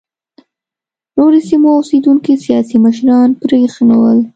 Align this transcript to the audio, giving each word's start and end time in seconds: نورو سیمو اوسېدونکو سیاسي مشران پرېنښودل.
نورو 1.15 1.39
سیمو 1.49 1.69
اوسېدونکو 1.77 2.33
سیاسي 2.45 2.77
مشران 2.85 3.29
پرېنښودل. 3.41 4.19